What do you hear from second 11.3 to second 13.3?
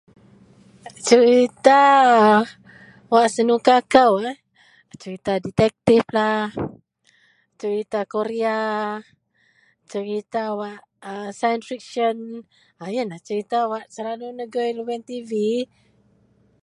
sains fiksyen. A yenlah